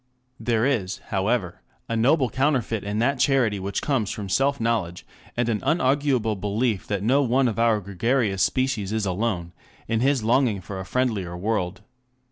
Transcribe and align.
5 0.39 0.45
There 0.47 0.65
is, 0.65 0.97
however, 1.09 1.61
a 1.87 1.95
noble 1.95 2.27
counterfeit 2.31 2.83
in 2.83 2.97
that 2.97 3.19
charity 3.19 3.59
which 3.59 3.83
comes 3.83 4.09
from 4.09 4.29
self 4.29 4.59
knowledge 4.59 5.05
and 5.37 5.47
an 5.47 5.61
unarguable 5.61 6.35
belief 6.37 6.87
that 6.87 7.03
no 7.03 7.21
one 7.21 7.47
of 7.47 7.59
our 7.59 7.79
gregarious 7.79 8.41
species 8.41 8.91
is 8.91 9.05
alone 9.05 9.51
in 9.87 9.99
his 9.99 10.23
longing 10.23 10.59
for 10.59 10.79
a 10.79 10.85
friendlier 10.87 11.37
world. 11.37 11.81